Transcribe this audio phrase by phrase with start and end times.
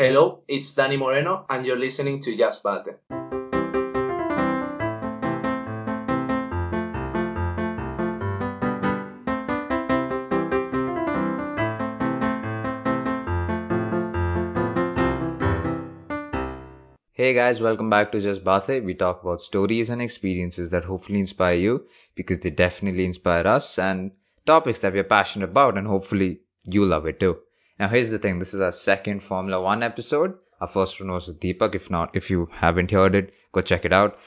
[0.00, 2.86] Hello, it's Dani Moreno, and you're listening to Just Baat.
[17.12, 18.82] Hey guys, welcome back to Just Baat.
[18.82, 23.78] We talk about stories and experiences that hopefully inspire you because they definitely inspire us
[23.78, 24.12] and
[24.46, 27.36] topics that we're passionate about and hopefully you love it too.
[27.80, 30.34] Now here's the thing, this is our second Formula One episode.
[30.60, 31.74] Our first one was with Deepak.
[31.74, 34.18] If not, if you haven't heard it, go check it out.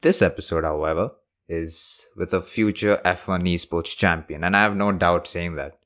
[0.00, 1.10] This episode, however,
[1.50, 5.78] is with a future F1 esports champion, and I have no doubt saying that.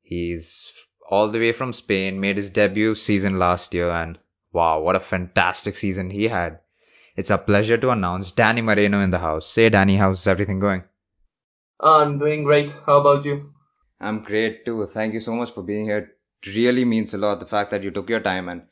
[0.00, 0.72] He's
[1.10, 4.20] all the way from Spain, made his debut season last year, and
[4.52, 6.60] Wow, what a fantastic season he had.
[7.16, 9.48] It's a pleasure to announce Dani Moreno in the house.
[9.48, 10.84] Say, Dani, how's everything going?
[11.80, 12.70] I'm doing great.
[12.86, 13.52] How about you?
[14.00, 14.86] I'm great too.
[14.86, 16.14] Thank you so much for being here.
[16.42, 18.66] It really means a lot the fact that you took your time and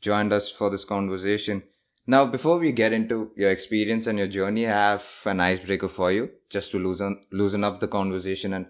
[0.00, 1.62] joined us for this conversation.
[2.06, 6.10] Now, before we get into your experience and your journey, I have an icebreaker for
[6.10, 8.66] you just to loosen, loosen up the conversation and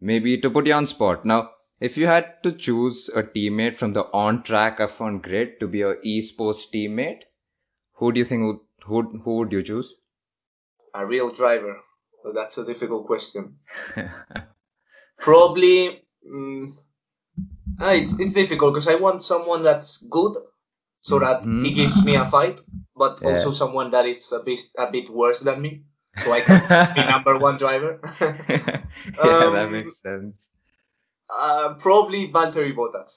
[0.00, 1.24] maybe to put you on spot.
[1.24, 1.50] Now,
[1.80, 5.96] if you had to choose a teammate from the on-track F1 grid to be your
[5.96, 7.22] esports teammate,
[7.94, 9.94] who do you think would who who would you choose?
[10.94, 11.80] A real driver.
[12.24, 13.58] Well, that's a difficult question.
[15.18, 16.02] Probably.
[16.26, 16.76] Mm,
[17.80, 20.36] ah, it's it's difficult because I want someone that's good,
[21.02, 21.62] so that Mhm.
[21.62, 22.60] he gives me a fight,
[22.96, 23.26] but Yeah.
[23.26, 25.84] also someone that is a bit a bit worse than me,
[26.16, 28.00] so I can be number one driver.
[29.22, 30.50] yeah, that Um, makes sense.
[31.30, 33.12] uh, probably Valtteri Bottas.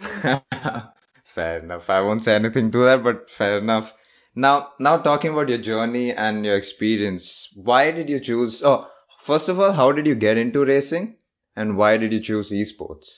[1.24, 1.88] Fair enough.
[1.90, 3.96] I won't say anything to that, but fair enough.
[4.34, 8.62] Now, now talking about your journey and your experience, why did you choose?
[8.62, 11.16] Oh, first of all, how did you get into racing,
[11.60, 13.08] and why did you choose esports?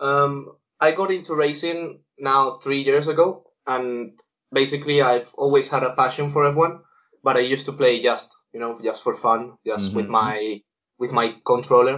[0.00, 4.18] Um, I got into racing now three years ago, and
[4.52, 6.80] basically I've always had a passion for F1,
[7.22, 10.16] but I used to play just, you know, just for fun, just with Mhm.
[10.20, 10.62] my
[10.98, 11.96] with my controller.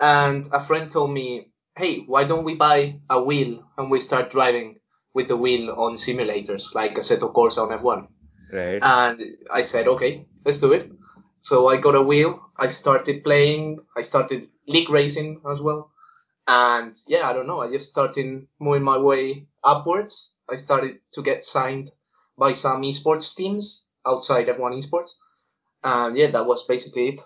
[0.00, 1.28] And a friend told me,
[1.80, 4.68] "Hey, why don't we buy a wheel and we start driving
[5.14, 8.08] with the wheel on simulators like Assetto Corsa on F1?"
[8.60, 8.82] Right.
[8.82, 9.16] And
[9.60, 10.12] I said, "Okay,
[10.44, 10.84] let's do it."
[11.40, 12.32] So I got a wheel.
[12.56, 13.78] I started playing.
[13.96, 15.90] I started league racing as well.
[16.46, 17.60] And yeah, I don't know.
[17.60, 20.34] I just started moving my way upwards.
[20.48, 21.90] I started to get signed
[22.36, 25.10] by some esports teams outside F1 esports.
[25.84, 27.20] And yeah, that was basically it.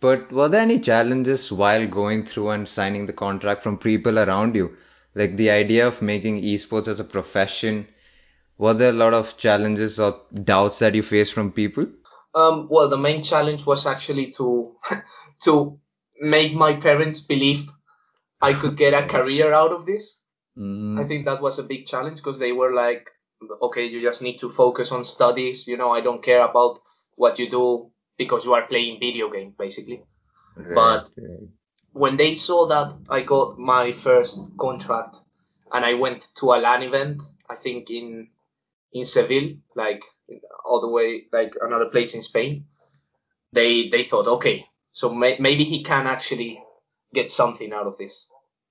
[0.00, 4.54] But were there any challenges while going through and signing the contract from people around
[4.54, 4.76] you?
[5.14, 7.88] Like the idea of making esports as a profession,
[8.58, 11.86] were there a lot of challenges or doubts that you faced from people?
[12.34, 14.76] Um, well, the main challenge was actually to
[15.44, 15.78] to
[16.24, 17.70] make my parents believe
[18.40, 20.20] I could get a career out of this.
[20.58, 23.10] Mm, I think that was a big challenge because they were like,
[23.62, 25.66] okay, you just need to focus on studies.
[25.66, 26.78] You know, I don't care about
[27.16, 30.02] what you do because you are playing video game, basically.
[30.56, 31.10] right, but-
[31.92, 35.18] When they saw that I got my first contract
[35.72, 38.28] and I went to a LAN event, I think in
[38.92, 40.02] in Seville, like
[40.64, 42.66] all the way, like another place in Spain,
[43.52, 46.62] they they thought, okay, so may, maybe he can actually
[47.12, 48.28] get something out of this.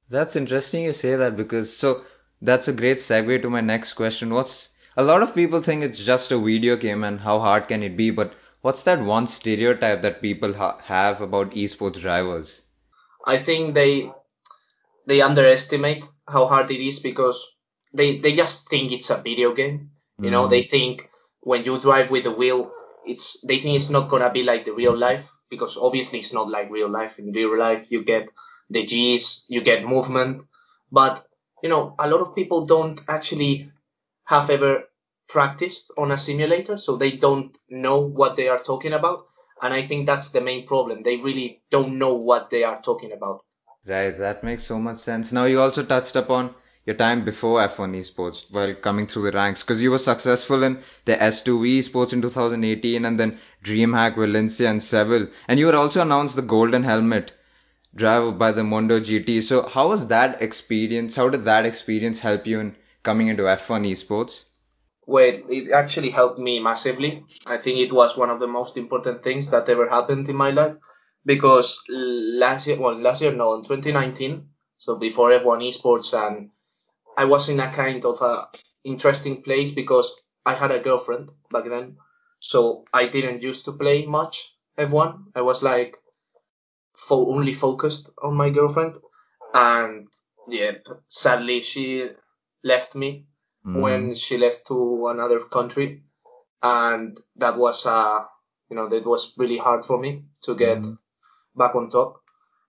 [0.10, 2.04] That's interesting you say that because so
[2.42, 4.34] that's a great segue to my next question.
[4.34, 7.84] What's a lot of people think it's just a video game and how hard can
[7.84, 12.62] it be, but what's that one stereotype that people ha have about esports drivers?
[13.26, 14.12] I think they
[15.06, 17.46] they underestimate how hard it is because
[17.94, 19.92] they they just think it's a video game.
[20.20, 20.50] You know, Mm.
[20.56, 21.10] they think
[21.42, 22.72] when you drive with the wheel,
[23.06, 26.50] it's they think it's not gonna be like the real life because obviously it's not
[26.50, 27.20] like real life.
[27.20, 28.30] In real life, you get
[28.70, 30.46] the G's, you get movement,
[30.92, 31.26] but
[31.62, 33.72] you know, a lot of people don't actually
[34.26, 34.84] have ever
[35.28, 39.26] practiced on a simulator, so they don't know what they are talking about.
[39.62, 41.04] And I think that's the main problem.
[41.04, 43.46] They really don't know what they are talking about.
[43.86, 45.32] Right, that makes so much sense.
[45.32, 46.54] Now, you also touched upon
[46.86, 50.80] your time before F1 esports while coming through the ranks because you were successful in
[51.06, 55.28] the S2V esports in 2018 and then DreamHack Valencia and Seville.
[55.48, 57.32] And you were also announced the Golden Helmet
[57.96, 59.44] driver by the Mundo GT.
[59.44, 61.16] So, how was that experience?
[61.16, 64.46] How did that experience help you in coming into F1 esports?
[65.06, 67.26] Well, it actually helped me massively.
[67.46, 70.52] I think it was one of the most important things that ever happened in my
[70.52, 70.76] life
[71.26, 74.48] because last year, well, last year, no, in 2019,
[74.78, 76.50] so before F1 esports, and
[77.18, 78.50] I was in a kind of a
[78.84, 80.14] interesting place because
[80.46, 81.98] I had a girlfriend back then,
[82.40, 85.28] so I didn't used to play much F1.
[85.36, 85.98] I was like
[86.96, 88.98] fo- only focused on my girlfriend,
[89.54, 90.08] and
[90.48, 90.74] yeah,
[91.08, 92.10] sadly she
[92.64, 93.28] left me
[93.66, 93.82] Mm.
[93.82, 96.04] when she left to another country,
[96.62, 98.26] and that was uh
[98.70, 100.12] you know that was really hard for me
[100.46, 100.98] to get Mm.
[101.56, 102.22] back on top.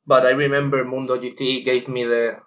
[0.07, 2.41] But I remember Mundo GT gave me the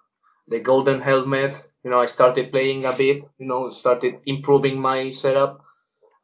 [0.47, 1.53] the golden helmet.
[1.87, 3.23] You know, I started playing a bit.
[3.37, 5.63] You know, started improving my setup,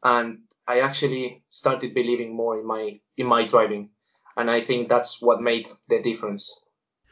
[0.04, 3.92] and I actually started believing more in my in my driving,
[4.36, 6.60] and I think that's what made the difference.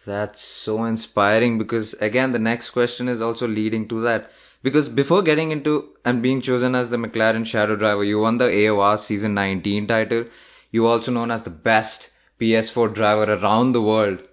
[0.05, 4.29] That's so inspiring because again the next question is also leading to that.
[4.61, 8.49] Because before getting into and being chosen as the McLaren Shadow Driver, you won the
[8.49, 10.25] AOR Season 19 title.
[10.71, 14.27] You also known as the best PS4 driver around the world.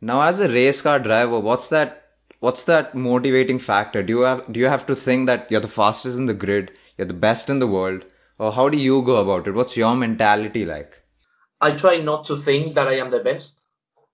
[0.00, 1.99] Now as a race car driver, what's that
[2.40, 4.02] what's that motivating factor?
[4.02, 6.72] Do you have do you have to think that you're the fastest in the grid,
[6.98, 8.04] you're the best in the world,
[8.38, 9.54] or how do you go about it?
[9.54, 11.02] What's your mentality like?
[11.60, 13.66] I try not to think that I am the best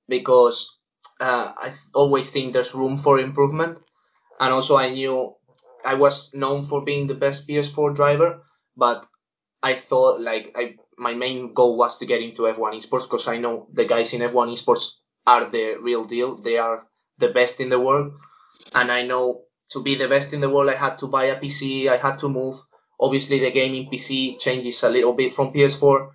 [0.09, 0.77] because
[1.21, 3.79] uh, I always think there's room for improvement.
[4.41, 5.35] And also, I knew
[5.85, 8.43] I was known for being the best PS4 driver,
[8.77, 9.07] but
[9.63, 13.39] I thought like I my main goal was to get into F1 esports because I
[13.39, 14.97] know the guys in F1 esports
[15.27, 16.37] are the real deal.
[16.37, 16.87] They are
[17.19, 18.13] the best in the world,
[18.75, 21.39] and I know to be the best in the world, I had to buy a
[21.39, 21.89] PC.
[21.89, 22.57] I had to move.
[23.01, 26.11] Obviously, the gaming PC changes a little bit from PS4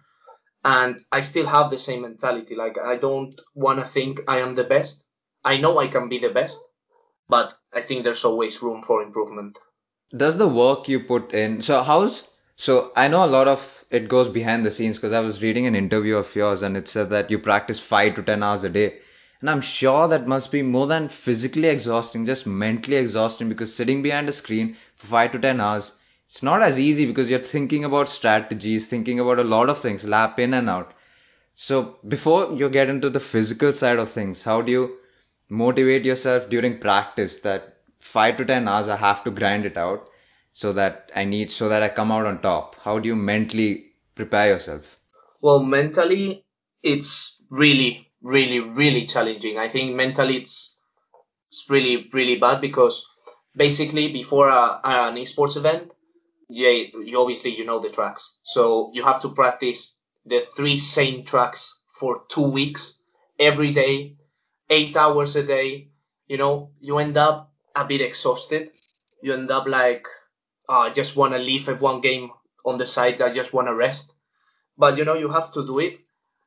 [0.64, 2.56] and I still have the same mentality.
[2.56, 5.06] Like I don't want to think I am the best.
[5.44, 6.60] I know I can be the best,
[7.30, 9.58] but I think there's always room for improvement.
[10.16, 14.08] does the work you put in so how's so i know a lot of it
[14.14, 17.10] goes behind the scenes because i was reading an interview of yours and it said
[17.12, 18.88] that you practice 5 to 10 hours a day
[19.42, 24.02] and i'm sure that must be more than physically exhausting just mentally exhausting because sitting
[24.02, 27.84] behind a screen for 5 to 10 hours it's not as easy because you're thinking
[27.84, 30.94] about strategies thinking about a lot of things lap in and out
[31.56, 34.98] so before you get into the physical side of things how do you
[35.50, 40.10] motivate yourself during practice that five to ten hours I have to grind it out
[40.54, 42.76] so that I need so that I come out on top?
[42.82, 44.98] How do you mentally prepare yourself?
[45.42, 46.46] Well, mentally,
[46.84, 49.58] it's really, really, really challenging.
[49.58, 50.76] I think mentally it's
[51.48, 53.06] it's really, really bad because
[53.56, 55.94] basically before a, an esports event,
[56.50, 61.24] yeah, you obviously you know the tracks, so you have to practice the three same
[61.24, 63.02] tracks for two weeks
[63.40, 64.16] every day,
[64.70, 65.90] eight hours a day.
[66.28, 68.72] You know, you end up a bit exhausted.
[69.22, 70.08] You end up like,
[70.70, 72.32] oh, I just want to leave F1 game
[72.66, 73.22] on the side.
[73.22, 74.14] I just want to rest.
[74.78, 76.00] But you know, you have to do it.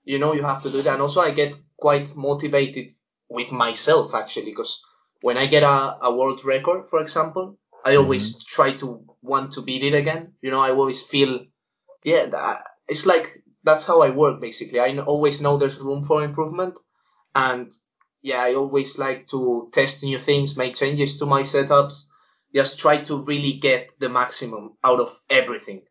[0.04, 0.94] You know, you have to do that.
[0.94, 2.94] And also, I get quite motivated
[3.28, 4.82] with myself actually, because
[5.20, 8.02] when I get a, a world record, for example, I mm-hmm.
[8.02, 10.32] always try to want to beat it again.
[10.42, 11.46] You know, I always feel,
[12.04, 14.80] yeah, that, it's like that's how I work basically.
[14.80, 16.78] I always know there's room for improvement,
[17.34, 17.72] and
[18.22, 22.06] yeah, I always like to test new things, make changes to my setups,
[22.54, 25.82] just try to really get the maximum out of everything.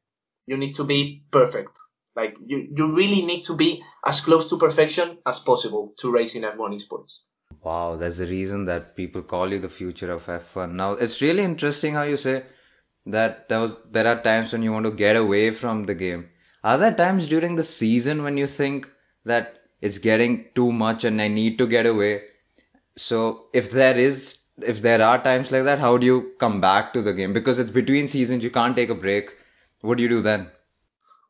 [0.47, 1.79] You need to be perfect.
[2.15, 6.36] Like you, you really need to be as close to perfection as possible to race
[6.36, 7.19] in F1 esports.
[7.63, 10.74] Wow, there's a reason that people call you the future of F1.
[10.74, 12.44] Now, it's really interesting how you say
[13.06, 16.30] that there was there are times when you want to get away from the game.
[16.63, 18.89] Are there times during the season when you think
[19.25, 22.24] that it's getting too much and I need to get away?
[22.95, 26.94] So if there is if there are times like that, how do you come back
[26.94, 27.33] to the game?
[27.33, 29.32] Because it's between seasons, you can't take a break.
[29.82, 30.50] What do you do then?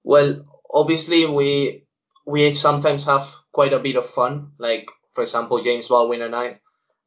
[0.04, 1.86] Well, obviously we
[2.25, 4.51] we sometimes have quite a bit of fun.
[4.58, 6.60] Like for example, James Baldwin and I,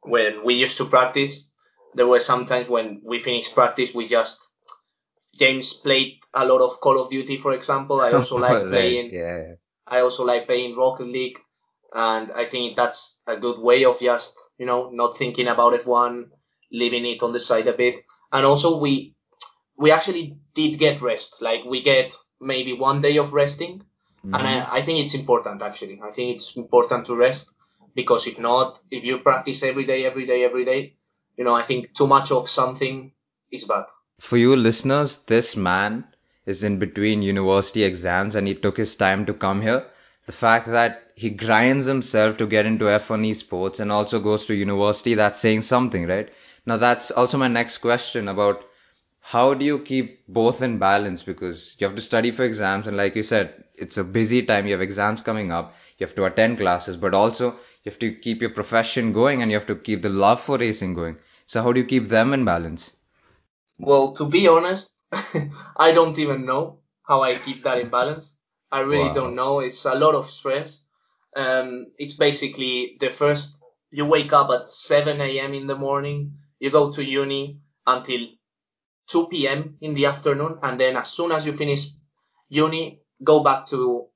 [0.03, 1.51] when we used to practice,
[1.95, 4.47] there were sometimes when we finished practice, we just
[5.37, 8.01] James played a lot of Call of Duty, for example.
[8.01, 9.13] I also like playing.
[9.13, 9.55] yeah.
[9.87, 11.39] I also like playing Rocket League,
[11.95, 16.29] and I think that's a good way of just you know not thinking about F1,
[16.73, 17.97] leaving it on the side a bit.
[18.33, 19.15] And also we
[19.79, 21.41] we actually did get rest.
[21.41, 23.83] Like we get maybe one day of resting,
[24.25, 24.47] and Mhm.
[24.47, 26.01] I, I think it's important actually.
[26.03, 27.55] I think it's important to rest
[27.95, 30.97] because if not, if you practice every day, every day, every day,
[31.37, 33.13] you know, I think too much of something
[33.51, 33.85] is bad.
[34.21, 36.05] For you listeners, this man
[36.47, 39.87] is in between university exams and he took his time to come here.
[40.27, 44.55] The fact that he grinds himself to get into F1 esports and also goes to
[44.55, 46.29] university, that's saying something, right?
[46.67, 48.65] Now, that's also my next question about
[49.33, 51.23] how do you keep both in balance?
[51.23, 54.67] Because you have to study for exams, and like you said, it's a busy time.
[54.67, 58.13] You have exams coming up, you have to attend classes, but also you have to
[58.15, 61.17] keep your profession going and you have to keep the love for racing going.
[61.47, 62.93] So, how do you keep them in balance?
[63.79, 64.95] Well, to be honest,
[65.77, 68.39] I don't even know how I keep that in balance.
[68.71, 69.15] I really Wow.
[69.15, 69.61] don't know.
[69.61, 70.85] It's a lot of stress.
[71.35, 75.55] Um, it's basically the first, you wake up at 7 a.m.
[75.55, 78.21] in the morning, you go to uni, until
[79.09, 79.77] 2 p.m.
[79.81, 81.89] in the afternoon, and then as soon as you finish
[82.49, 84.07] uni, go back to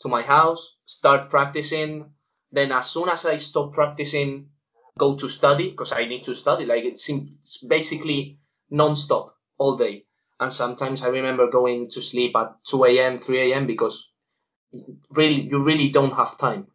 [0.00, 2.10] to my house, start practicing.
[2.52, 4.50] Then as soon as I stop practicing,
[4.98, 6.66] go to study because I need to study.
[6.66, 8.38] Like it's, it's basically
[8.70, 10.04] non-stop all day.
[10.38, 13.66] And sometimes I remember going to sleep at 2 a.m., 3 a.m.
[13.66, 14.10] because
[15.10, 16.66] really you really don't have time.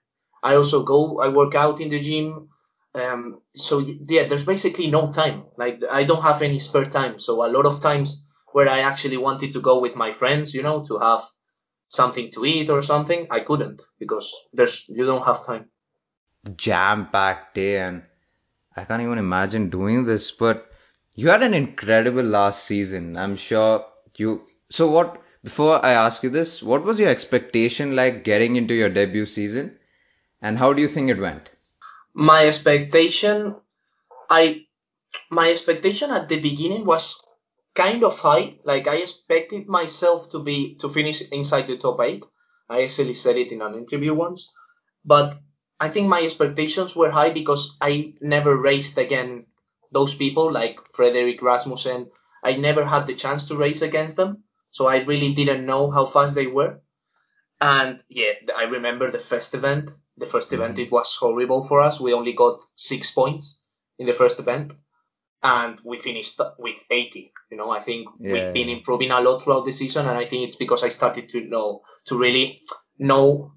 [0.44, 2.50] I also go, I work out in the gym.
[2.94, 5.46] Um, so yeah, there's basically no time.
[5.58, 7.20] Like I don't have any spare time.
[7.20, 10.62] So a lot of times where I actually wanted to go with my friends, you
[10.62, 11.22] know, to have
[11.88, 15.70] something to eat or something, I couldn't because there's you don't have time.
[16.58, 18.04] Jam packed day, and
[18.76, 20.32] I can't even imagine doing this.
[20.32, 20.70] But
[21.16, 23.16] you had an incredible last season.
[23.18, 23.86] I'm sure
[24.18, 24.46] you.
[24.70, 25.22] So what?
[25.44, 29.78] Before I ask you this, what was your expectation like getting into your debut season,
[30.42, 31.50] and how do you think it went?
[32.14, 33.56] My expectation,
[34.30, 34.66] I,
[35.30, 37.22] my expectation at the beginning was
[37.76, 38.58] kind of high.
[38.64, 42.26] Like I expected myself to be to finish inside the top eight.
[42.70, 44.50] I actually said it in an interview once,
[45.04, 45.36] but
[45.80, 49.48] I think my expectations were high because I never raced against
[49.92, 52.10] those people like Frederik Rasmussen.
[52.44, 56.06] I never had the chance to race against them, so I really didn't know how
[56.06, 56.82] fast they were.
[57.60, 59.92] And yeah, I remember the first event.
[60.18, 60.56] The 1st mm-hmm.
[60.56, 62.00] event it was horrible for us.
[62.00, 63.60] We only got six points
[63.98, 64.74] in the first event
[65.44, 67.34] and we finished with 80.
[67.50, 68.34] You know, I think yeah.
[68.34, 71.30] we've been improving a lot throughout the season, and I think it's because I started
[71.30, 72.62] to know to really
[73.00, 73.54] know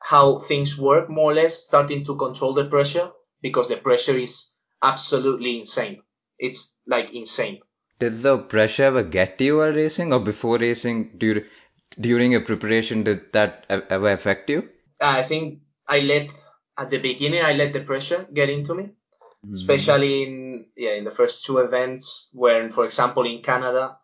[0.00, 3.10] how things work more or less, starting to control the pressure
[3.42, 6.02] because the pressure is absolutely insane.
[6.38, 7.60] It's like insane.
[7.98, 11.44] Did the pressure ever get to you while racing, or before racing, during
[11.98, 14.68] during your preparation, did that ever affect you?
[15.00, 16.32] I think I let
[16.78, 19.52] at the beginning I let the pressure get into me mm-hmm.
[19.52, 23.96] especially in yeah in the first two events when for example in Canada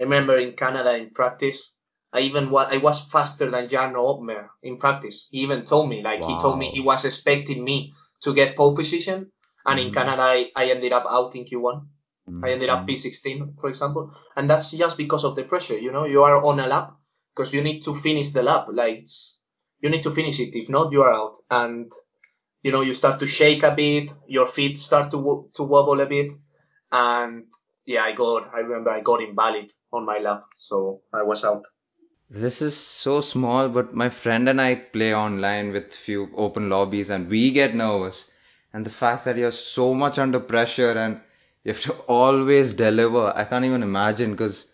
[0.00, 1.74] I remember in Canada in practice
[2.12, 6.02] I even wa- I was faster than Jarno Opmeer in practice he even told me
[6.02, 6.28] like wow.
[6.28, 7.92] he told me he was expecting me
[8.22, 9.30] to get pole position
[9.66, 9.88] and mm-hmm.
[9.88, 11.86] in Canada I, I ended up out in Q1
[12.28, 12.44] mm-hmm.
[12.44, 16.04] I ended up P16 for example and that's just because of the pressure you know
[16.04, 16.92] you are on a lap
[17.34, 19.39] because you need to finish the lap like it's,
[19.80, 21.92] you need to finish it if not you are out and
[22.62, 26.06] you know, you start to shake a bit, your feet start to to wobble a
[26.06, 26.32] bit,
[26.92, 27.44] and
[27.86, 31.66] yeah, I got, I remember I got invalid on my lap, so I was out.
[32.28, 37.10] This is so small, but my friend and I play online with few open lobbies,
[37.10, 38.30] and we get nervous.
[38.72, 41.20] And the fact that you're so much under pressure and
[41.64, 44.30] you have to always deliver, I can't even imagine.
[44.30, 44.68] Because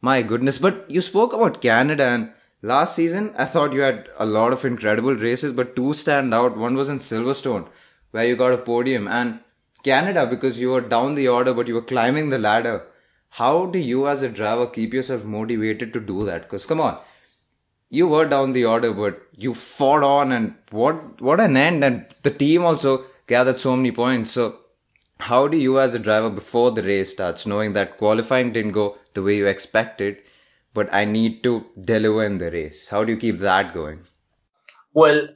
[0.00, 2.32] my goodness, but you spoke about Canada and
[2.62, 6.56] Last season, I thought you had a lot of incredible races, but two stand out.
[6.56, 7.66] One was in Silverstone,
[8.12, 9.40] where you got a podium, and
[9.84, 12.86] Canada, because you were down the order, but you were climbing the ladder.
[13.28, 16.42] How do you, as a driver, keep yourself motivated to do that?
[16.42, 16.98] Because come on,
[17.90, 21.84] you were down the order, but you fought on, and what what an end!
[21.84, 24.32] And the team also gathered so many points.
[24.32, 24.60] So,
[25.20, 28.96] how do you, as a driver, before the race starts, knowing that qualifying didn't go
[29.12, 30.22] the way you expected?
[30.76, 32.88] But I need to deliver in the race.
[32.88, 34.04] How do you keep that going?
[34.92, 35.26] Well,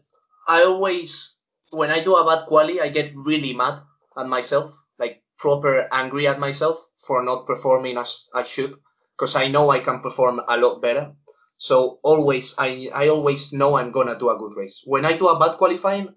[0.46, 1.38] I always,
[1.70, 3.80] when I do a bad quali, I get really mad
[4.18, 8.76] at myself, like proper angry at myself for not performing as I should,
[9.16, 11.16] because I know I can perform a lot better.
[11.56, 14.82] So always, I, I always know I'm gonna do a good race.
[14.84, 16.14] When I do a bad qualifying,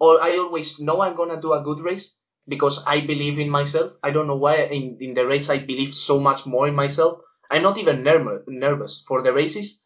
[0.00, 2.16] or I always know I'm gonna do a good race
[2.48, 3.92] because I believe in myself.
[4.02, 7.20] I don't know why in, in the race I believe so much more in myself
[7.50, 9.82] I'm not even nerv- nervous for the races.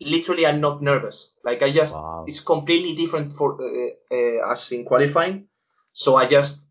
[0.00, 1.32] Literally, I'm not nervous.
[1.44, 2.24] Like I just, wow.
[2.26, 5.46] it's completely different for uh, uh, as in qualifying.
[5.92, 6.68] So I just,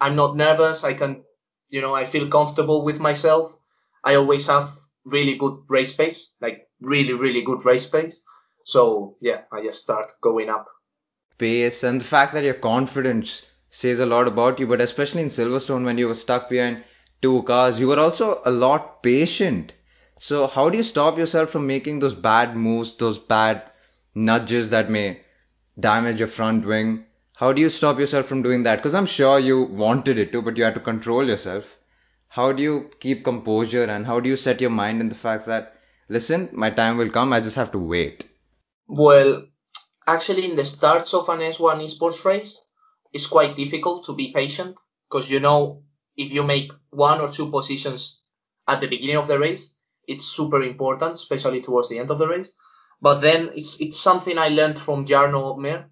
[0.00, 0.82] I'm not nervous.
[0.82, 1.24] I can,
[1.68, 3.54] you know, I feel comfortable with myself.
[4.02, 4.70] I always have
[5.04, 8.20] really good race pace, like really, really good race pace.
[8.64, 10.66] So yeah, I just start going up.
[11.36, 15.28] Pace and the fact that your confidence says a lot about you, but especially in
[15.28, 16.84] Silverstone when you were stuck behind
[17.24, 19.72] two cars, you were also a lot patient.
[20.18, 23.62] So how do you stop yourself from making those bad moves, those bad
[24.14, 25.20] nudges that may
[25.78, 27.06] damage your front wing?
[27.34, 28.76] How do you stop yourself from doing that?
[28.76, 31.78] Because I'm sure you wanted it to, but you had to control yourself.
[32.28, 35.46] How do you keep composure and how do you set your mind in the fact
[35.46, 35.76] that,
[36.08, 38.28] listen, my time will come, I just have to wait?
[38.86, 39.46] Well,
[40.06, 42.60] actually, in the starts of an F1 esports race,
[43.12, 44.76] it's quite difficult to be patient
[45.08, 45.83] because you know
[46.16, 48.20] if you make one or two positions
[48.66, 49.74] at the beginning of the race,
[50.06, 52.52] it's super important, especially towards the end of the race.
[53.00, 55.86] But then it's it's something I learned from Jarno Opmeer.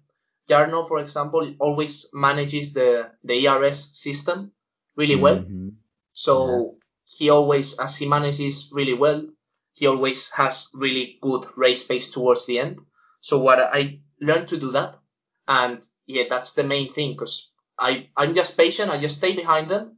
[0.49, 4.51] Jarno, for example, always manages the the ERS system
[4.95, 5.39] really well.
[5.39, 5.69] Mm-hmm.
[6.13, 9.25] So he always, as he manages really well,
[9.73, 12.79] he always has really good race pace towards the end.
[13.21, 14.95] So what I learned to do that,
[15.47, 18.91] and yeah, that's the main thing because I I'm just patient.
[18.91, 19.97] I just stay behind them,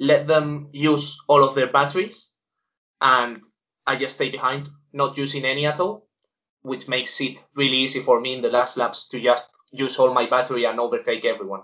[0.00, 2.32] let them use all of their batteries,
[3.00, 3.38] and
[3.86, 6.08] I just stay behind, not using any at all,
[6.62, 10.14] which makes it really easy for me in the last laps to just use all
[10.14, 11.62] my battery and overtake everyone.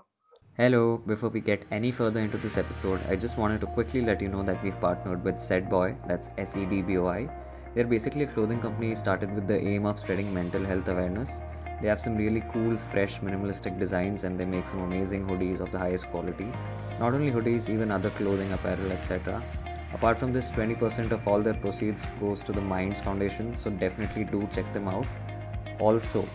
[0.57, 4.21] Hello, before we get any further into this episode, I just wanted to quickly let
[4.21, 7.29] you know that we've partnered with Sedboi, that's S E D B O I.
[7.73, 11.41] They're basically a clothing company started with the aim of spreading mental health awareness.
[11.81, 15.71] They have some really cool, fresh, minimalistic designs and they make some amazing hoodies of
[15.71, 16.51] the highest quality.
[16.99, 19.43] Not only hoodies, even other clothing, apparel, etc.
[19.93, 24.25] Apart from this, 20% of all their proceeds goes to the Minds Foundation, so definitely
[24.25, 25.07] do check them out.
[25.79, 26.27] Also,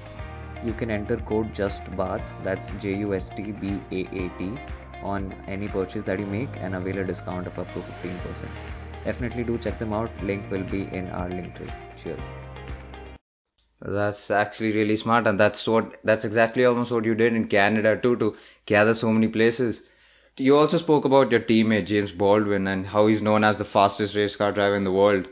[0.65, 4.59] you can enter code JUSTBAAT, that's J U S T B A A T,
[5.03, 8.49] on any purchase that you make and avail a discount of up to 15%.
[9.05, 10.11] Definitely do check them out.
[10.25, 11.69] Link will be in our link tree.
[11.97, 12.21] Cheers.
[13.81, 17.97] That's actually really smart, and that's what that's exactly almost what you did in Canada
[17.97, 19.83] too to gather so many places.
[20.37, 24.15] You also spoke about your teammate James Baldwin and how he's known as the fastest
[24.15, 25.29] race car driver in the world.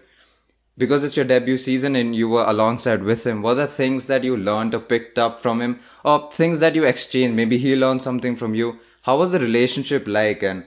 [0.78, 4.24] Because it's your debut season and you were alongside with him, what are things that
[4.24, 7.36] you learned or picked up from him, or things that you exchanged?
[7.36, 8.78] Maybe he learned something from you.
[9.02, 10.66] How was the relationship like, and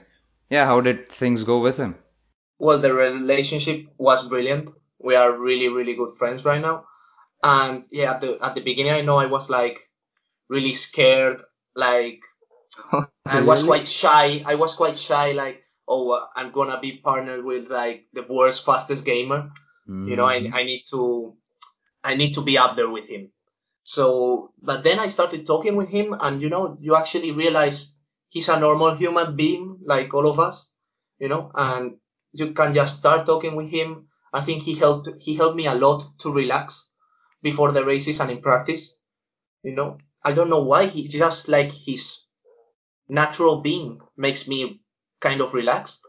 [0.49, 1.95] yeah, how did things go with him?
[2.59, 4.69] Well, the relationship was brilliant.
[4.99, 6.85] We are really, really good friends right now.
[7.43, 9.79] And yeah, at the at the beginning, I know I was like
[10.49, 11.41] really scared.
[11.75, 12.21] Like
[13.25, 14.43] I was quite shy.
[14.45, 15.31] I was quite shy.
[15.33, 19.51] Like, oh, uh, I'm gonna be partnered with like the world's fastest gamer.
[19.87, 20.53] You know, I Mhm.
[20.53, 21.35] I need to
[22.03, 23.31] I need to be up there with him.
[23.83, 27.95] So, but then I started talking with him, and you know, you actually realize
[28.29, 30.73] he's a normal human being like all of us.
[31.19, 31.97] You know, and
[32.33, 34.07] you can just start talking with him.
[34.33, 36.91] I think he helped he helped me a lot to relax
[37.41, 38.97] before the races and in practice.
[39.63, 42.25] You know, I don't know why he just like his
[43.09, 44.81] natural being makes me
[45.19, 46.01] kind of relaxed.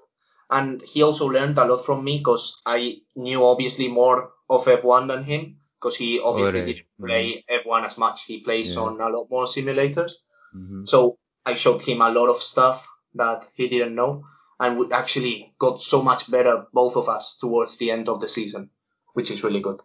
[0.51, 5.09] And he also learned a lot from me because I knew obviously more of F1
[5.09, 6.67] than him because he obviously Alright.
[6.67, 8.25] didn't play F1 as much.
[8.25, 8.81] He plays Yeah.
[8.81, 10.13] on a lot more simulators.
[10.57, 10.89] Mhm.
[10.89, 14.25] So I showed him a lot of stuff that he didn't know.
[14.59, 18.29] And we actually got so much better, both of us, towards the end of the
[18.29, 18.71] season,
[19.13, 19.81] which is really good.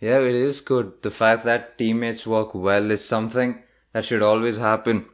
[0.00, 1.02] Yeah, it is good.
[1.02, 5.04] The fact that teammates work well is something that should always happen.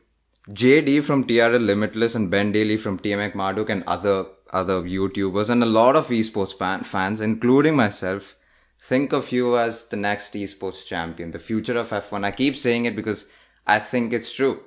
[0.49, 5.66] JD from TRL Limitless and Ben Daly from Tiametmarduk and other other YouTubers and a
[5.66, 8.37] lot of esports fan, fans, including myself,
[8.79, 12.25] think of you as the next esports champion, the future of F1.
[12.25, 13.27] I keep saying it because
[13.66, 14.62] I think it's true.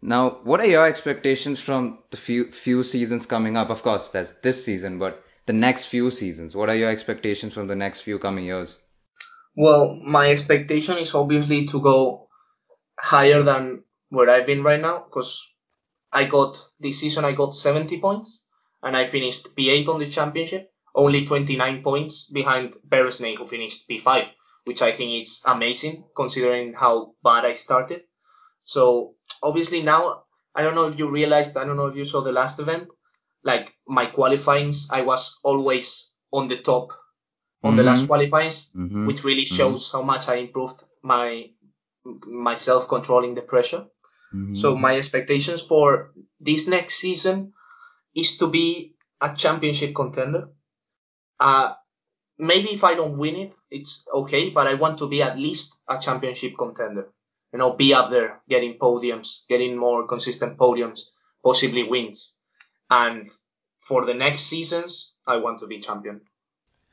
[0.00, 3.70] Now, what are your expectations from the few few seasons coming up?
[3.70, 6.54] Of course, there's this season, but the next few seasons.
[6.54, 8.78] What are your expectations from the next few coming years?
[9.56, 12.28] Well, my expectation is obviously to go
[12.98, 15.46] higher than where I've been right now because
[16.12, 18.44] I got this season I got 70 points
[18.82, 24.28] and I finished P8 on the championship, only 29 points behind Bereznay who finished P5,
[24.64, 28.02] which I think is amazing considering how bad I started.
[28.62, 32.20] So obviously now I don't know if you realized, I don't know if you saw
[32.20, 32.88] the last event,
[33.44, 36.92] like my qualifyings, I was always on the top
[37.62, 38.08] on the last Mhm.
[38.08, 39.06] qualifyings, Mhm.
[39.06, 39.56] which really Mhm.
[39.56, 41.50] shows how much I improved my
[42.26, 43.86] myself controlling the pressure.
[44.34, 44.56] Mhm.
[44.56, 47.52] So my expectations for this next season
[48.14, 50.48] is to be a championship contender.
[51.38, 51.74] Uh,
[52.38, 55.76] maybe if I don't win it, it's okay, but I want to be at least
[55.88, 57.12] a championship contender.
[57.52, 61.00] You know, be up there, getting podiums, getting more consistent podiums,
[61.44, 62.36] possibly wins.
[62.88, 63.28] And
[63.78, 66.22] for the next seasons, I want to be champion.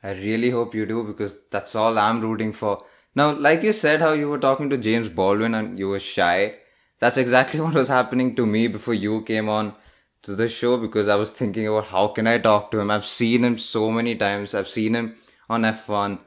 [0.02, 2.84] I really hope you do because that's all I'm rooting for.
[3.14, 6.56] Now, like you said, how you were talking to James Baldwin and you were shy.
[7.00, 9.74] That's exactly what was happening to me before you came on
[10.22, 12.90] to the show because I was thinking about how can I talk to him.
[12.90, 14.54] I've seen him so many times.
[14.54, 15.14] I've seen him
[15.48, 16.18] on F1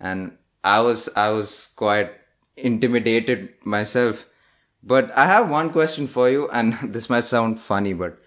[0.00, 2.12] and I was I was quite
[2.56, 4.28] intimidated myself.
[4.82, 8.18] But I have one question for you and this might sound funny, but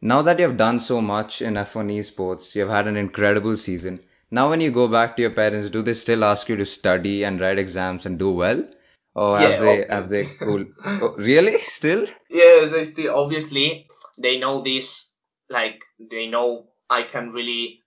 [0.00, 4.00] now that you've done so much in F1 esports, you've had an incredible season.
[4.30, 7.24] Now, when you go back to your parents, do they still ask you to study
[7.24, 8.68] and write exams and do well?
[9.14, 9.94] Or have Yeah, they okay.
[9.94, 10.64] have they cool?
[10.84, 11.58] Oh, really?
[11.78, 12.06] Still?
[12.28, 15.06] Yes, they still obviously they know this.
[15.48, 17.82] Like they know I can really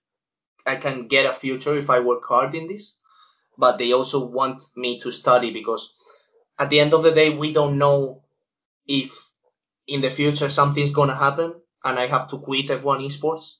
[0.66, 2.98] I can get a future if I work hard in this.
[3.58, 5.92] But they also want me to study because
[6.58, 8.24] at the end of the day we don't know
[8.86, 9.30] if
[9.86, 13.56] in the future something's gonna happen and I have to quit F1 esports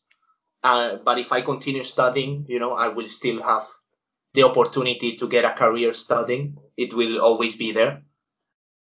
[0.62, 3.66] Uh, but if I continue studying, you know, I will still have
[4.34, 6.58] the opportunity to get a career studying.
[6.76, 8.02] It will always be there.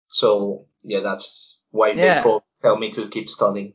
[0.07, 2.15] So yeah, that's why Yeah.
[2.15, 3.73] they probably tell me to keep studying.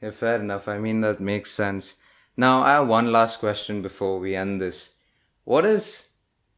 [0.00, 0.66] Yeah, fair enough.
[0.68, 1.94] I mean, that makes sense.
[2.36, 4.94] Now, I have one last question before we end this.
[5.44, 6.08] What is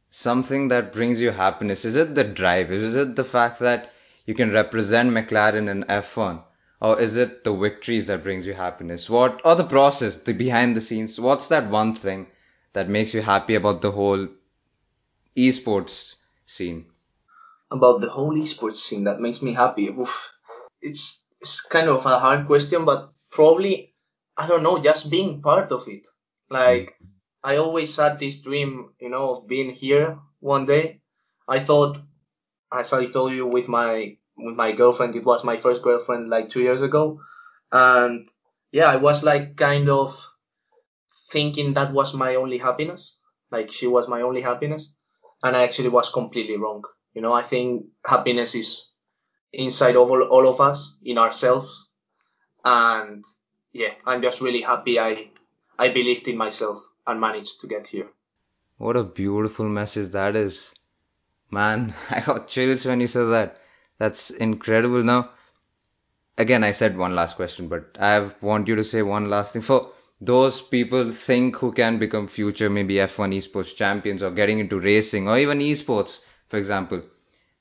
[0.09, 1.85] something that brings you happiness?
[1.85, 2.71] Is it the drive?
[2.71, 3.91] Is it the fact that
[4.25, 6.43] you can represent McLaren in F1?
[6.81, 9.07] Or is it the victories that brings you happiness?
[9.07, 11.19] What, or the process, the behind the scenes?
[11.19, 12.27] What's that one thing
[12.73, 14.27] that makes you happy about the whole
[15.37, 16.15] esports
[16.45, 16.87] scene?
[17.69, 19.89] About the whole esports scene that makes me happy.
[19.89, 20.33] Oof.
[20.81, 23.93] It's it's kind of a hard question, but probably
[24.35, 26.07] I don't know, just being part of it.
[26.49, 26.97] Like
[27.43, 31.01] I always had this dream, you know, of being here one day.
[31.47, 31.97] I thought,
[32.73, 36.49] as I told you, with my with my girlfriend, it was my first girlfriend like
[36.49, 37.21] two years ago,
[37.71, 38.29] and
[38.71, 40.15] yeah, I was like kind of
[41.29, 43.17] thinking that was my only happiness,
[43.51, 44.91] like she was my only happiness,
[45.43, 46.83] and I actually was completely wrong.
[47.13, 48.89] You know, I think happiness is
[49.51, 51.89] inside of all, all of us, in ourselves,
[52.63, 53.23] and
[53.73, 55.29] yeah, I'm just really happy I
[55.77, 58.09] I believed in myself and managed to get here.
[58.77, 60.73] What a beautiful message that is.
[61.49, 63.59] Man, I got chills when you said that.
[64.01, 65.03] That's incredible.
[65.03, 65.29] Now,
[66.35, 69.61] again, I said one last question, but I want you to say one last thing.
[69.61, 74.79] For those people think who can become future maybe F1 esports champions or getting into
[74.79, 77.03] racing or even esports, for example,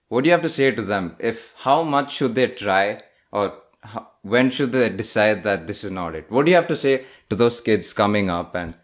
[0.09, 1.15] what do you have to say to them?
[1.19, 5.91] If how much should they try or how, when should they decide that this is
[5.91, 6.31] not it?
[6.31, 8.79] What do you have to say to those kids coming up and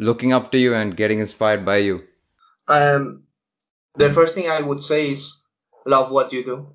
[0.00, 2.02] looking up to you and getting inspired by you?
[2.66, 3.22] Um,
[3.94, 5.40] the first thing I would say is
[5.84, 6.74] love what you do,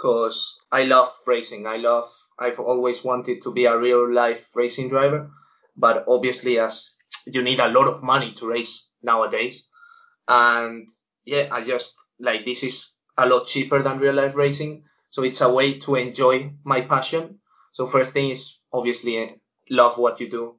[0.00, 1.66] because I love racing.
[1.66, 2.08] I love.
[2.38, 5.30] I've always wanted to be a real life racing driver,
[5.76, 6.92] but obviously, as
[7.26, 9.68] you need a lot of money to race nowadays,
[10.26, 10.88] and
[11.26, 15.42] yeah, I just like this is a lot cheaper than real life racing, so it's
[15.42, 17.40] a way to enjoy my passion.
[17.72, 19.28] So first thing is obviously eh,
[19.68, 20.56] love what you do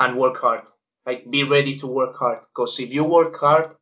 [0.00, 0.64] and work hard.
[1.04, 3.74] Like be ready to work hard, because if you work hard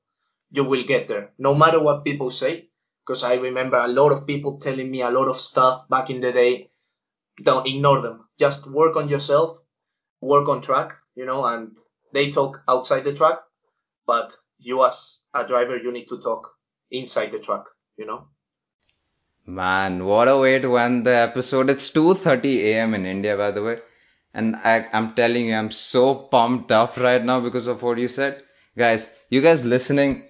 [0.51, 2.69] you will get there, no matter what people say.
[3.07, 6.21] Because I remember a lot of people telling me a lot of stuff back in
[6.21, 6.71] the day.
[7.43, 8.29] Don't ignore them.
[8.39, 9.61] Just work on yourself,
[10.21, 11.77] work on track, you know, and
[12.13, 13.39] they talk outside the track,
[14.07, 16.49] but you as a driver, you need to talk
[16.91, 17.65] inside the track,
[17.97, 18.29] you know.
[19.47, 21.71] Man, what a way to end the episode.
[21.71, 22.95] It's 2:30 a.m.
[22.95, 23.81] in India, by the way.
[24.35, 28.09] And I, I'm telling you, I'm so pumped up right now because of what you
[28.09, 28.43] said.
[28.77, 30.26] Guys, you guys listening,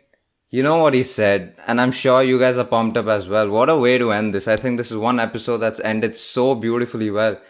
[0.51, 3.49] you know what he said, and I'm sure you guys are pumped up as well.
[3.51, 4.49] What a way to end this.
[4.49, 7.41] I think this is one episode that's ended so beautifully well.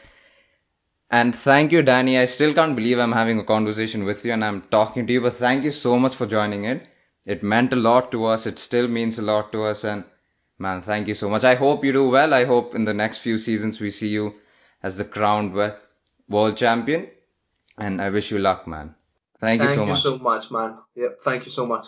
[1.11, 2.19] And thank you, Dani.
[2.19, 5.21] I still can't believe I'm having a conversation with you and I'm talking to you,
[5.21, 6.89] but thank you so much for joining it.
[7.27, 8.47] It meant a lot to us.
[8.47, 9.85] It still means a lot to us.
[9.85, 10.05] And
[10.59, 11.45] man, thank you so much.
[11.45, 12.35] I hope you do well.
[12.35, 14.35] I hope in the next few seasons we see you
[14.83, 15.55] as the crowned
[16.29, 17.09] world champion.
[17.79, 18.95] And I wish you luck, man.
[19.39, 20.03] Thank you so you much.
[20.03, 20.79] so much, man.
[20.95, 21.21] Yep.
[21.21, 21.87] Thank you so much.